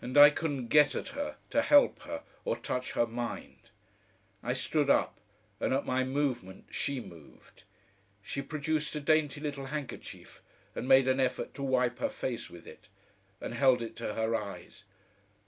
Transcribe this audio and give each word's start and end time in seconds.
And 0.00 0.16
I 0.16 0.30
couldn't 0.30 0.68
get 0.68 0.94
at 0.94 1.08
her, 1.08 1.36
to 1.50 1.60
help 1.60 2.02
her, 2.02 2.22
or 2.44 2.56
touch 2.56 2.92
her 2.92 3.04
mind! 3.04 3.70
I 4.44 4.52
stood 4.52 4.88
up, 4.88 5.18
and 5.58 5.74
at 5.74 5.84
my 5.84 6.04
movement 6.04 6.66
she 6.70 7.00
moved. 7.00 7.64
She 8.22 8.42
produced 8.42 8.94
a 8.94 9.00
dainty 9.00 9.40
little 9.40 9.66
handkerchief, 9.66 10.40
and 10.76 10.86
made 10.86 11.08
an 11.08 11.18
effort 11.18 11.52
to 11.54 11.64
wipe 11.64 11.98
her 11.98 12.10
face 12.10 12.48
with 12.48 12.64
it, 12.64 12.88
and 13.40 13.52
held 13.54 13.82
it 13.82 13.96
to 13.96 14.14
her 14.14 14.36
eyes. 14.36 14.84